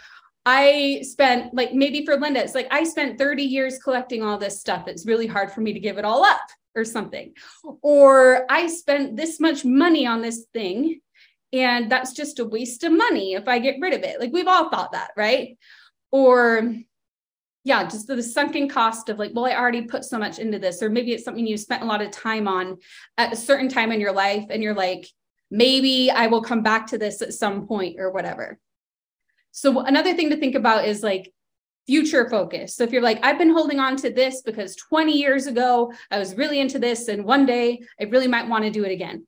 [0.43, 4.59] I spent like maybe for Linda, it's like I spent 30 years collecting all this
[4.59, 4.87] stuff.
[4.87, 6.41] It's really hard for me to give it all up
[6.73, 7.33] or something.
[7.63, 7.77] Oh.
[7.83, 11.01] Or I spent this much money on this thing
[11.53, 14.19] and that's just a waste of money if I get rid of it.
[14.19, 15.57] Like we've all thought that, right?
[16.11, 16.73] Or
[17.63, 20.81] yeah, just the, sunken cost of like, well, I already put so much into this,
[20.81, 22.77] or maybe it's something you spent a lot of time on
[23.17, 25.07] at a certain time in your life, and you're like,
[25.51, 28.57] maybe I will come back to this at some point or whatever.
[29.51, 31.31] So another thing to think about is like
[31.85, 32.75] future focus.
[32.75, 36.17] So if you're like, I've been holding on to this because 20 years ago I
[36.17, 39.27] was really into this, and one day I really might want to do it again.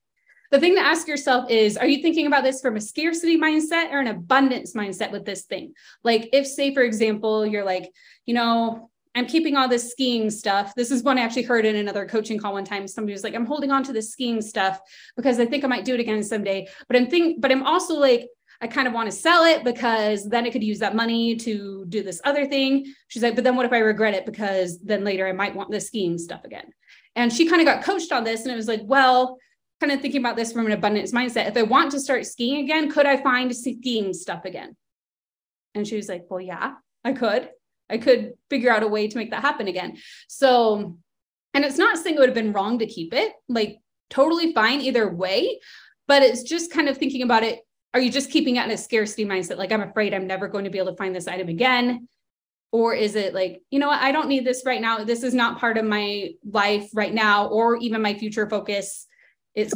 [0.53, 3.91] The thing to ask yourself is Are you thinking about this from a scarcity mindset
[3.91, 5.73] or an abundance mindset with this thing?
[6.03, 7.91] Like, if, say, for example, you're like,
[8.27, 10.75] you know, I'm keeping all this skiing stuff.
[10.75, 12.87] This is one I actually heard in another coaching call one time.
[12.87, 14.79] Somebody was like, I'm holding on to the skiing stuff
[15.15, 16.67] because I think I might do it again someday.
[16.87, 18.27] But I'm think, but I'm also like,
[18.61, 21.83] I kind of want to sell it because then I could use that money to
[21.89, 22.93] do this other thing.
[23.07, 24.27] She's like, but then what if I regret it?
[24.27, 26.71] Because then later I might want the skiing stuff again.
[27.15, 28.43] And she kind of got coached on this.
[28.43, 29.39] And it was like, well,
[29.83, 31.49] kind of thinking about this from an abundance mindset.
[31.49, 34.77] If I want to start skiing again, could I find skiing stuff again?
[35.75, 37.49] And she was like, well, yeah, I could.
[37.89, 39.97] I could figure out a way to make that happen again.
[40.29, 40.97] So,
[41.53, 44.79] and it's not saying it would have been wrong to keep it, like totally fine
[44.79, 45.59] either way,
[46.07, 47.59] but it's just kind of thinking about it.
[47.93, 49.57] Are you just keeping it in a scarcity mindset?
[49.57, 52.07] Like, I'm afraid I'm never going to be able to find this item again.
[52.71, 55.03] Or is it like, you know what, I don't need this right now.
[55.03, 59.07] This is not part of my life right now, or even my future focus.
[59.55, 59.73] It's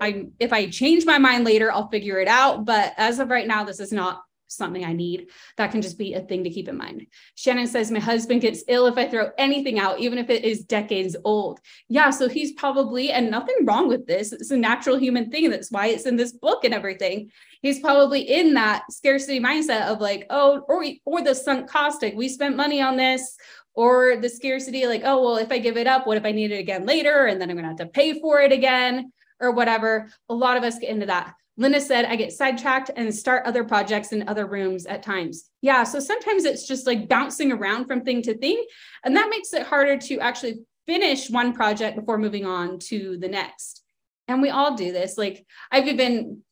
[0.00, 2.64] I if I change my mind later, I'll figure it out.
[2.64, 4.22] But as of right now, this is not
[4.56, 5.28] something I need.
[5.56, 7.06] That can just be a thing to keep in mind.
[7.34, 10.64] Shannon says, My husband gets ill if I throw anything out, even if it is
[10.64, 11.60] decades old.
[11.88, 14.32] Yeah, so he's probably, and nothing wrong with this.
[14.32, 15.50] It's a natural human thing.
[15.50, 17.30] That's why it's in this book and everything.
[17.62, 22.02] He's probably in that scarcity mindset of like, oh, or, or the sunk cost.
[22.02, 23.36] Like, we spent money on this.
[23.74, 26.52] Or the scarcity, like, oh, well, if I give it up, what if I need
[26.52, 27.26] it again later?
[27.26, 30.08] And then I'm going to have to pay for it again or whatever.
[30.28, 31.34] A lot of us get into that.
[31.56, 35.50] Linda said, I get sidetracked and start other projects in other rooms at times.
[35.60, 35.84] Yeah.
[35.84, 38.64] So sometimes it's just like bouncing around from thing to thing.
[39.04, 43.28] And that makes it harder to actually finish one project before moving on to the
[43.28, 43.82] next.
[44.28, 45.18] And we all do this.
[45.18, 46.42] Like I've even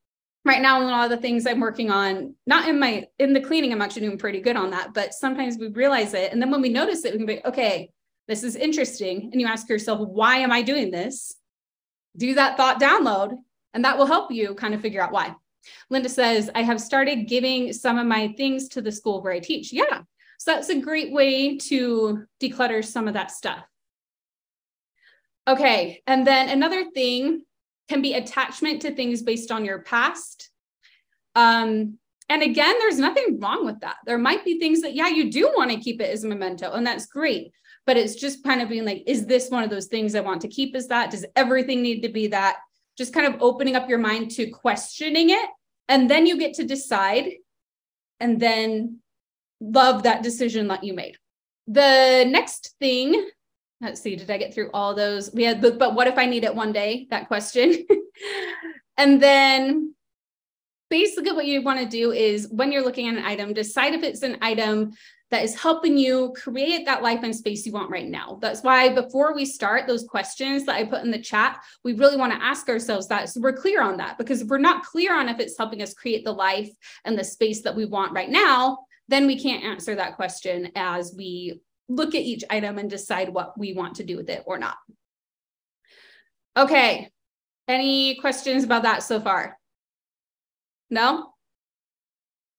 [0.45, 3.41] right now, a lot of the things I'm working on, not in my in the
[3.41, 4.95] cleaning, I'm actually doing pretty good on that.
[4.95, 6.33] But sometimes we realize it.
[6.33, 7.91] And then when we notice it, we can be, okay,
[8.29, 9.31] this is interesting.
[9.33, 11.35] And you ask yourself, why am I doing this?
[12.17, 13.37] Do that thought download
[13.75, 15.35] And that will help you kind of figure out why.
[15.91, 19.41] Linda says, I have started giving some of my things to the school where I
[19.41, 19.73] teach.
[19.73, 20.03] Yeah.
[20.39, 23.63] So that's a great way to declutter some of that stuff.
[25.47, 26.03] Okay.
[26.07, 27.43] And then another thing
[27.91, 30.49] can be attachment to things based on your past.
[31.35, 31.99] Um,
[32.29, 33.97] and again, there's nothing wrong with that.
[34.07, 36.71] There might be things that, yeah, you do want to keep it as a memento,
[36.73, 37.53] and that's great.
[37.87, 40.41] But it's just kind of being like, is this one of those things I want
[40.43, 40.77] to keep?
[40.77, 41.11] Is that?
[41.11, 42.59] Does everything need to be that?
[42.97, 45.49] Just kind of opening up your mind to questioning it.
[45.89, 47.33] And then you get to decide
[48.21, 49.01] and then
[49.61, 51.17] love that decision that you made.
[51.67, 53.29] The next thing,
[53.81, 55.33] let's see, did I get through all those?
[55.33, 57.07] We had, but what if I need it one day?
[57.11, 57.87] That question.
[58.97, 59.95] and then
[60.91, 64.03] basically what you want to do is when you're looking at an item, decide if
[64.03, 64.93] it's an item
[65.31, 68.39] that is helping you create that life and space you want right now.
[68.43, 72.17] That's why before we start those questions that I put in the chat, we really
[72.17, 74.19] want to ask ourselves that so we're clear on that.
[74.19, 76.71] Because if we're not clear on if it's helping us create the life
[77.05, 81.15] and the space that we want right now, then we can't answer that question as
[81.17, 84.59] we look at each item and decide what we want to do with it or
[84.59, 84.77] not.
[86.57, 87.11] Okay.
[87.69, 89.59] Any questions about that so far?
[90.89, 91.33] No?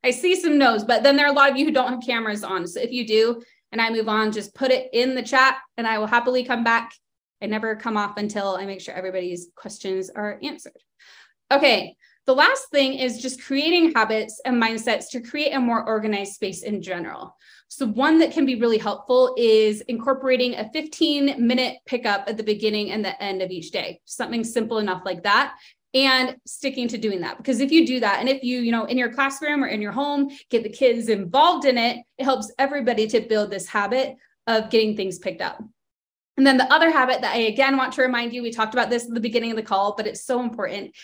[0.03, 2.01] I see some no's, but then there are a lot of you who don't have
[2.05, 2.65] cameras on.
[2.67, 3.41] So if you do,
[3.71, 6.63] and I move on, just put it in the chat and I will happily come
[6.63, 6.91] back.
[7.41, 10.77] I never come off until I make sure everybody's questions are answered.
[11.51, 16.33] Okay, the last thing is just creating habits and mindsets to create a more organized
[16.33, 17.35] space in general.
[17.67, 22.43] So, one that can be really helpful is incorporating a 15 minute pickup at the
[22.43, 24.01] beginning and the end of each day.
[24.05, 25.53] Something simple enough like that
[25.93, 28.85] and sticking to doing that because if you do that and if you you know
[28.85, 32.51] in your classroom or in your home get the kids involved in it it helps
[32.57, 34.15] everybody to build this habit
[34.47, 35.61] of getting things picked up
[36.37, 38.89] and then the other habit that i again want to remind you we talked about
[38.89, 40.95] this at the beginning of the call but it's so important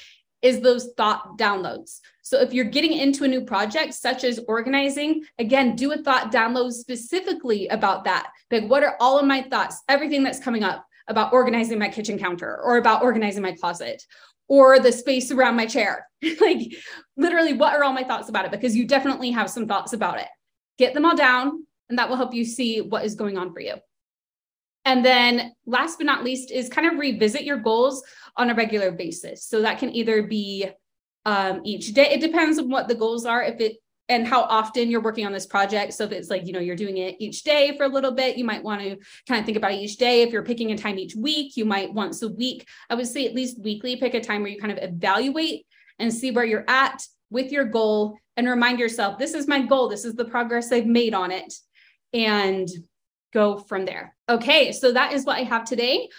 [0.42, 5.24] is those thought downloads so if you're getting into a new project such as organizing
[5.40, 9.82] again do a thought download specifically about that like what are all of my thoughts
[9.90, 14.04] everything that's coming up about organizing my kitchen counter or about organizing my closet
[14.48, 16.08] or the space around my chair.
[16.42, 16.74] like,
[17.16, 18.52] literally, what are all my thoughts about it?
[18.52, 20.28] Because you definitely have some thoughts about it.
[20.78, 23.60] Get them all down, and that will help you see what is going on for
[23.60, 23.76] you.
[24.88, 28.04] And then, last but not least, is kind of revisit your goals
[28.38, 29.44] on a regular basis.
[29.44, 30.70] So that can either be
[31.26, 33.44] um, each day, it depends on what the goals are.
[33.44, 33.76] If it
[34.10, 35.94] and how often you're working on this project.
[35.94, 38.38] So if it's like, you know, you're doing it each day for a little bit,
[38.38, 38.96] you might want to
[39.28, 40.22] kind of think about each day.
[40.22, 42.66] If you're picking a time each week, you might once a week.
[42.90, 45.66] I would say at least weekly, pick a time where you kind of evaluate
[46.00, 49.90] and see where you're at with your goal and remind yourself, this is my goal.
[49.90, 51.54] This is the progress I've made on it.
[52.14, 52.70] And
[53.34, 54.16] go from there.
[54.30, 56.10] Okay, so that is what I have today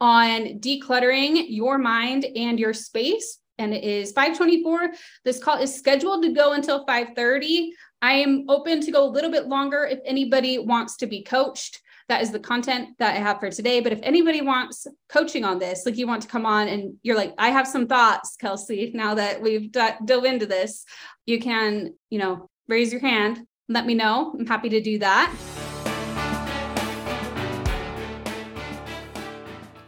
[0.00, 4.92] on decluttering your mind and your space and it is 524.
[5.24, 7.72] This call is scheduled to go until 530.
[8.00, 11.82] I am open to go a little bit longer if anybody wants to be coached.
[12.08, 13.80] That is the content that I have for today.
[13.80, 17.16] But if anybody wants coaching on this, like you want to come on and you're
[17.16, 20.84] like, I have some thoughts, Kelsey, now that we've d- dove into this,
[21.26, 24.34] you can, you know, raise your hand, let me know.
[24.38, 25.34] I'm happy to do that.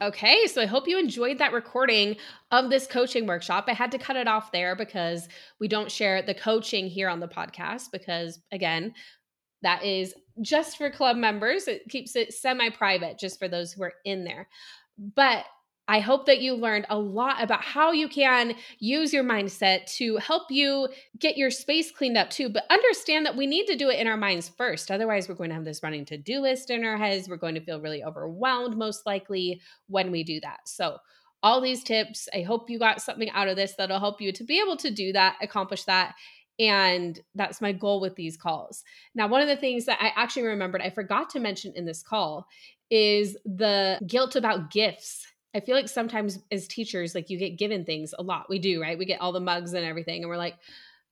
[0.03, 2.17] Okay, so I hope you enjoyed that recording
[2.51, 3.67] of this coaching workshop.
[3.69, 7.21] I had to cut it off there because we don't share the coaching here on
[7.21, 8.95] the podcast because, again,
[9.61, 11.69] that is just for club members.
[11.69, 14.49] It keeps it semi private just for those who are in there.
[14.99, 15.45] But
[15.91, 20.19] I hope that you learned a lot about how you can use your mindset to
[20.19, 20.87] help you
[21.19, 22.49] get your space cleaned up too.
[22.49, 24.93] But understand that we need to do it in our minds first.
[24.93, 27.29] Otherwise, we're going to have this running to do list in our heads.
[27.29, 30.61] We're going to feel really overwhelmed, most likely, when we do that.
[30.67, 30.99] So,
[31.43, 34.45] all these tips, I hope you got something out of this that'll help you to
[34.45, 36.15] be able to do that, accomplish that.
[36.61, 38.85] And that's my goal with these calls.
[39.17, 42.01] Now, one of the things that I actually remembered I forgot to mention in this
[42.01, 42.47] call
[42.91, 47.85] is the guilt about gifts I feel like sometimes as teachers, like you get given
[47.85, 48.49] things a lot.
[48.49, 48.99] We do, right?
[48.99, 50.57] We get all the mugs and everything, and we're like,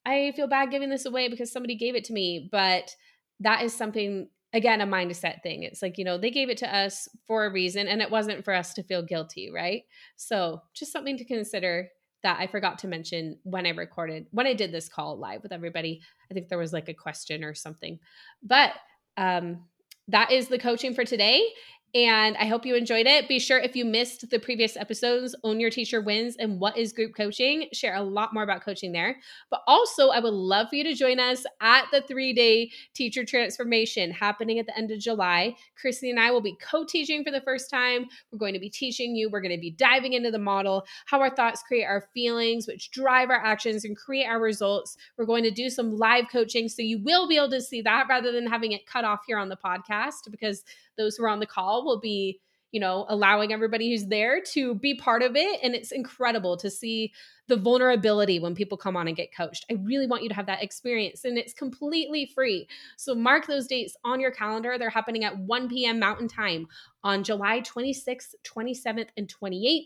[0.07, 2.49] I feel bad giving this away because somebody gave it to me.
[2.51, 2.95] But
[3.41, 5.65] that is something, again, a mindset thing.
[5.65, 8.45] It's like, you know, they gave it to us for a reason, and it wasn't
[8.45, 9.83] for us to feel guilty, right?
[10.17, 11.89] So just something to consider
[12.23, 15.53] that I forgot to mention when I recorded, when I did this call live with
[15.53, 16.01] everybody.
[16.31, 17.99] I think there was like a question or something.
[18.43, 18.73] But
[19.17, 19.65] um,
[20.09, 21.47] that is the coaching for today.
[21.95, 23.29] And I hope you enjoyed it.
[23.29, 26.93] Be sure if you missed the previous episodes, Own Your Teacher Wins and What is
[26.93, 29.17] Group Coaching, share a lot more about coaching there.
[29.51, 33.25] But also, I would love for you to join us at the three day teacher
[33.25, 35.57] transformation happening at the end of July.
[35.81, 38.05] Chrissy and I will be co teaching for the first time.
[38.31, 41.21] We're going to be teaching you, we're going to be diving into the model, how
[41.21, 44.99] our thoughts create our feelings, which drive our actions and create our results.
[45.17, 46.69] We're going to do some live coaching.
[46.69, 49.39] So you will be able to see that rather than having it cut off here
[49.39, 50.65] on the podcast because
[50.99, 52.41] those who are on the call will be
[52.71, 55.61] you know allowing everybody who's there to be part of it.
[55.63, 57.13] And it's incredible to see
[57.47, 59.65] the vulnerability when people come on and get coached.
[59.71, 62.69] I really want you to have that experience and it's completely free.
[62.99, 64.77] So mark those dates on your calendar.
[64.77, 66.67] They're happening at 1 p.m mountain time
[67.05, 69.85] on july 26th 27th and 28th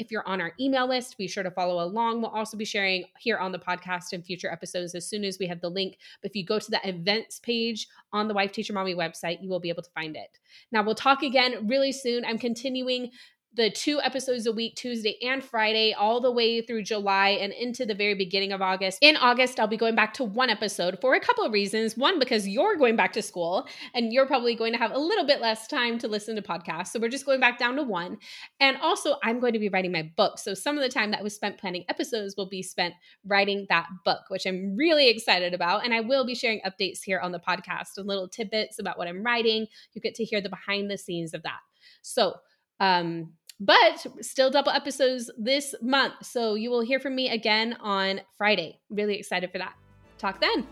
[0.00, 2.22] if you're on our email list, be sure to follow along.
[2.22, 5.46] We'll also be sharing here on the podcast in future episodes as soon as we
[5.46, 5.98] have the link.
[6.22, 9.50] But if you go to the events page on the Wife Teacher Mommy website, you
[9.50, 10.38] will be able to find it.
[10.72, 12.24] Now, we'll talk again really soon.
[12.24, 13.10] I'm continuing
[13.54, 17.84] the two episodes a week, Tuesday and Friday, all the way through July and into
[17.84, 18.98] the very beginning of August.
[19.00, 21.96] In August, I'll be going back to one episode for a couple of reasons.
[21.96, 25.26] One, because you're going back to school and you're probably going to have a little
[25.26, 26.88] bit less time to listen to podcasts.
[26.88, 28.18] So we're just going back down to one.
[28.60, 30.38] And also, I'm going to be writing my book.
[30.38, 32.94] So some of the time that was spent planning episodes will be spent
[33.26, 35.84] writing that book, which I'm really excited about.
[35.84, 39.08] And I will be sharing updates here on the podcast and little tidbits about what
[39.08, 39.66] I'm writing.
[39.92, 41.58] You get to hear the behind the scenes of that.
[42.02, 42.34] So,
[42.78, 46.14] um, but still double episodes this month.
[46.22, 48.80] So you will hear from me again on Friday.
[48.88, 49.74] Really excited for that.
[50.18, 50.66] Talk then.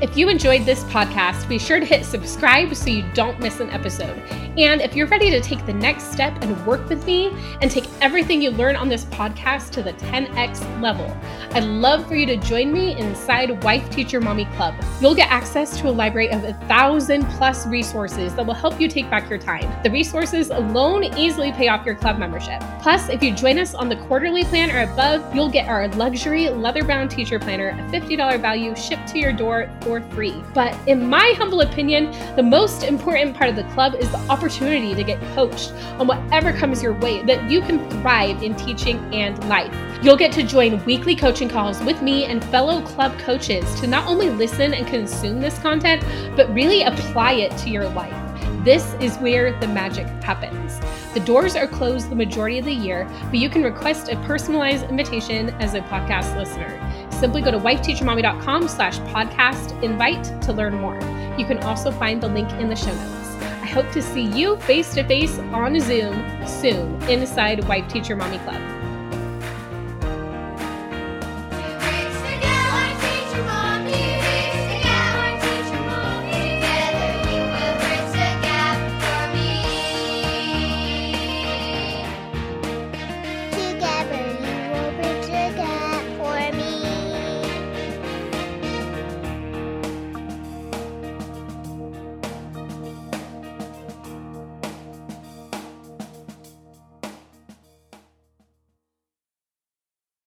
[0.00, 3.68] If you enjoyed this podcast, be sure to hit subscribe so you don't miss an
[3.70, 4.16] episode.
[4.56, 7.32] And if you're ready to take the next step and work with me
[7.62, 11.16] and take everything you learn on this podcast to the 10x level,
[11.50, 14.74] I'd love for you to join me inside Wife Teacher Mommy Club.
[15.00, 18.86] You'll get access to a library of a thousand plus resources that will help you
[18.86, 19.68] take back your time.
[19.82, 22.62] The resources alone easily pay off your club membership.
[22.82, 26.48] Plus, if you join us on the quarterly plan or above, you'll get our luxury
[26.50, 30.34] leather bound teacher planner, a $50 value shipped to your door for free.
[30.52, 34.94] But in my humble opinion, the most important part of the club is the opportunity
[34.94, 39.42] to get coached on whatever comes your way that you can thrive in teaching and
[39.48, 39.74] life.
[40.02, 44.06] You'll get to join weekly coaching calls with me and fellow club coaches to not
[44.06, 46.04] only listen and consume this content,
[46.36, 48.14] but really apply it to your life.
[48.64, 50.78] This is where the magic happens.
[51.14, 54.84] The doors are closed the majority of the year, but you can request a personalized
[54.90, 56.76] invitation as a podcast listener.
[57.18, 60.94] Simply go to wifeteachermommy.com slash podcast invite to learn more.
[61.36, 63.28] You can also find the link in the show notes.
[63.42, 68.38] I hope to see you face to face on Zoom soon inside Wife Teacher Mommy
[68.38, 68.77] Club.